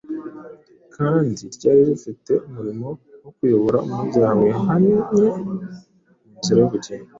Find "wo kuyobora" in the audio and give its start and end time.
3.21-3.77